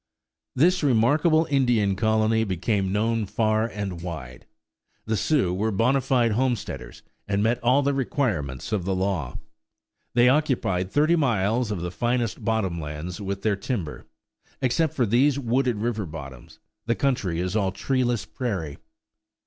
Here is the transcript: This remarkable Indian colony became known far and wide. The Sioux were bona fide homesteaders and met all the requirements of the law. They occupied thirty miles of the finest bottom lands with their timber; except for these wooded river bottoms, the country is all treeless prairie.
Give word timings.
This 0.55 0.81
remarkable 0.81 1.45
Indian 1.51 1.95
colony 1.95 2.43
became 2.43 2.91
known 2.91 3.27
far 3.27 3.67
and 3.67 4.01
wide. 4.01 4.47
The 5.05 5.15
Sioux 5.15 5.53
were 5.53 5.69
bona 5.69 6.01
fide 6.01 6.31
homesteaders 6.31 7.03
and 7.27 7.43
met 7.43 7.63
all 7.63 7.83
the 7.83 7.93
requirements 7.93 8.71
of 8.71 8.83
the 8.83 8.95
law. 8.95 9.37
They 10.15 10.27
occupied 10.27 10.89
thirty 10.89 11.15
miles 11.15 11.69
of 11.69 11.81
the 11.81 11.91
finest 11.91 12.43
bottom 12.43 12.79
lands 12.81 13.21
with 13.21 13.43
their 13.43 13.55
timber; 13.55 14.07
except 14.59 14.95
for 14.95 15.05
these 15.05 15.37
wooded 15.37 15.75
river 15.75 16.07
bottoms, 16.07 16.57
the 16.87 16.95
country 16.95 17.39
is 17.39 17.55
all 17.55 17.71
treeless 17.71 18.25
prairie. 18.25 18.77